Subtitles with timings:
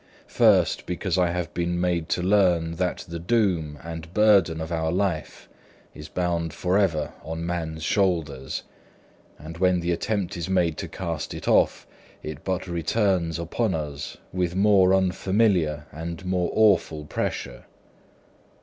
[0.25, 4.91] First, because I have been made to learn that the doom and burthen of our
[4.91, 5.47] life
[5.93, 8.63] is bound for ever on man's shoulders,
[9.37, 11.85] and when the attempt is made to cast it off,
[12.23, 17.65] it but returns upon us with more unfamiliar and more awful pressure.